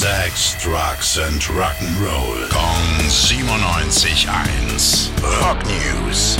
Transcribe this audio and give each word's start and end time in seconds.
Sex, 0.00 0.56
Drugs 0.64 1.18
and 1.18 1.42
Rock'n'Roll. 1.42 2.48
Kong 2.48 3.06
97.1. 3.06 5.10
Rock 5.42 5.58
News. 5.66 6.38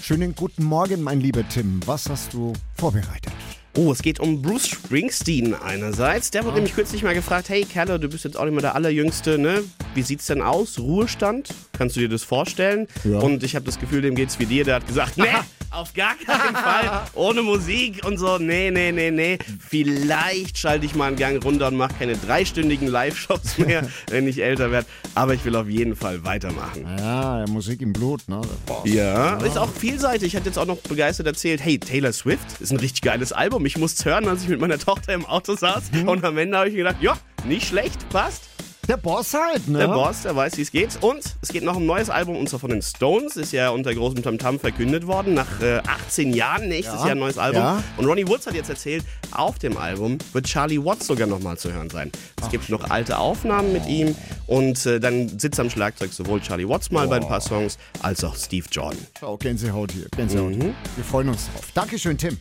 Schönen 0.00 0.36
guten 0.36 0.62
Morgen, 0.62 1.02
mein 1.02 1.20
lieber 1.20 1.42
Tim. 1.48 1.80
Was 1.84 2.08
hast 2.08 2.32
du 2.32 2.52
vorbereitet? 2.78 3.32
Oh, 3.76 3.90
es 3.90 4.02
geht 4.02 4.20
um 4.20 4.40
Bruce 4.40 4.68
Springsteen 4.68 5.52
einerseits. 5.52 6.30
Der 6.30 6.44
wurde 6.44 6.58
nämlich 6.58 6.76
kürzlich 6.76 7.02
mal 7.02 7.12
gefragt, 7.12 7.48
hey 7.48 7.64
Kerle, 7.64 7.98
du 7.98 8.08
bist 8.08 8.22
jetzt 8.22 8.36
auch 8.36 8.44
nicht 8.44 8.54
mehr 8.54 8.62
der 8.62 8.76
Allerjüngste, 8.76 9.36
ne? 9.36 9.64
Wie 9.96 10.02
sieht's 10.02 10.26
denn 10.26 10.40
aus? 10.40 10.78
Ruhestand? 10.78 11.48
Kannst 11.76 11.96
du 11.96 12.00
dir 12.00 12.08
das 12.08 12.22
vorstellen? 12.22 12.86
Ja. 13.02 13.18
Und 13.18 13.42
ich 13.42 13.56
habe 13.56 13.64
das 13.64 13.80
Gefühl, 13.80 14.02
dem 14.02 14.14
geht's 14.14 14.38
wie 14.38 14.46
dir. 14.46 14.62
Der 14.62 14.76
hat 14.76 14.86
gesagt, 14.86 15.18
nee, 15.18 15.26
auf 15.72 15.94
gar 15.94 16.14
keinen 16.16 16.54
Fall. 16.54 17.02
Ohne 17.14 17.42
Musik 17.42 18.04
und 18.04 18.18
so. 18.18 18.38
Nee, 18.38 18.70
nee, 18.70 18.92
nee, 18.92 19.10
nee. 19.10 19.38
Vielleicht 19.68 20.58
schalte 20.58 20.86
ich 20.86 20.94
mal 20.94 21.08
einen 21.08 21.16
Gang 21.16 21.44
runter 21.44 21.68
und 21.68 21.76
mache 21.76 21.94
keine 21.98 22.16
dreistündigen 22.16 22.88
Live-Shows 22.88 23.58
mehr, 23.58 23.88
wenn 24.10 24.26
ich 24.28 24.42
älter 24.42 24.70
werde. 24.70 24.86
Aber 25.14 25.34
ich 25.34 25.44
will 25.44 25.56
auf 25.56 25.68
jeden 25.68 25.96
Fall 25.96 26.24
weitermachen. 26.24 26.86
Ja, 26.98 27.44
Musik 27.48 27.82
im 27.82 27.92
Blut, 27.92 28.28
ne? 28.28 28.40
Boah. 28.66 28.86
Ja, 28.86 29.36
ist 29.38 29.58
auch 29.58 29.70
vielseitig. 29.72 30.28
Ich 30.28 30.36
hatte 30.36 30.46
jetzt 30.46 30.58
auch 30.58 30.66
noch 30.66 30.78
begeistert 30.78 31.26
erzählt, 31.26 31.62
hey, 31.62 31.78
Taylor 31.78 32.12
Swift 32.12 32.60
ist 32.60 32.70
ein 32.72 32.78
richtig 32.78 33.02
geiles 33.02 33.32
Album. 33.32 33.66
Ich 33.66 33.76
musste 33.78 34.00
es 34.00 34.04
hören, 34.04 34.28
als 34.28 34.42
ich 34.42 34.48
mit 34.48 34.60
meiner 34.60 34.78
Tochter 34.78 35.14
im 35.14 35.26
Auto 35.26 35.54
saß. 35.54 35.84
Und 36.06 36.24
am 36.24 36.38
Ende 36.38 36.56
habe 36.58 36.68
ich 36.68 36.74
mir 36.74 36.84
gedacht, 36.84 37.02
ja, 37.02 37.16
nicht 37.46 37.66
schlecht, 37.68 38.08
passt. 38.10 38.42
Der 38.88 38.96
Boss 38.96 39.32
halt, 39.32 39.68
ne? 39.68 39.78
Der 39.78 39.86
Boss, 39.88 40.22
der 40.22 40.34
weiß, 40.34 40.56
wie 40.56 40.62
es 40.62 40.72
geht. 40.72 40.98
Und 41.02 41.22
es 41.40 41.50
geht 41.50 41.62
noch 41.62 41.76
um 41.76 41.84
ein 41.84 41.86
neues 41.86 42.10
Album, 42.10 42.36
und 42.36 42.48
zwar 42.48 42.58
von 42.58 42.70
den 42.70 42.82
Stones. 42.82 43.36
Ist 43.36 43.52
ja 43.52 43.70
unter 43.70 43.94
großem 43.94 44.22
Tamtam 44.24 44.58
verkündet 44.58 45.06
worden. 45.06 45.34
Nach 45.34 45.60
äh, 45.62 45.78
18 45.86 46.34
Jahren 46.34 46.68
nächstes 46.68 46.96
Ja, 47.00 47.06
Jahr 47.06 47.10
ein 47.14 47.18
neues 47.20 47.38
Album. 47.38 47.62
ja. 47.62 47.82
Und 47.96 48.06
Ronnie 48.06 48.26
Woods 48.26 48.46
hat 48.46 48.54
jetzt 48.54 48.70
erzählt, 48.70 49.04
auf 49.30 49.60
dem 49.60 49.76
Album 49.76 50.18
wird 50.32 50.46
Charlie 50.46 50.84
Watts 50.84 51.06
sogar 51.06 51.28
nochmal 51.28 51.56
zu 51.58 51.72
hören 51.72 51.90
sein. 51.90 52.10
Es 52.42 52.50
gibt 52.50 52.68
noch 52.70 52.90
alte 52.90 53.18
Aufnahmen 53.18 53.72
mit 53.72 53.86
ihm. 53.86 54.16
Und 54.48 54.84
äh, 54.84 54.98
dann 54.98 55.38
sitzt 55.38 55.60
am 55.60 55.70
Schlagzeug 55.70 56.12
sowohl 56.12 56.40
Charlie 56.40 56.68
Watts 56.68 56.90
mal 56.90 57.06
bei 57.06 57.16
ein 57.16 57.28
paar 57.28 57.40
Songs, 57.40 57.78
als 58.02 58.24
auch 58.24 58.34
Steve 58.34 58.66
Jordan. 58.70 58.98
Oh, 59.22 59.36
Gänsehaut 59.36 59.92
hier, 59.92 60.06
Gänsehaut. 60.16 60.56
Mhm. 60.56 60.74
Wir 60.96 61.04
freuen 61.04 61.28
uns 61.28 61.46
drauf. 61.54 61.68
Dankeschön, 61.72 62.18
Tim. 62.18 62.36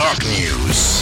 Rock 0.00 0.18
News. 0.24 0.95